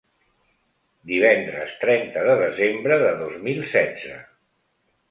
Divendres 1.11 1.75
trenta 1.85 2.25
de 2.29 2.35
desembre 2.43 2.99
de 3.07 3.13
dos 3.25 3.39
mil 3.49 3.65
setze. 3.77 4.21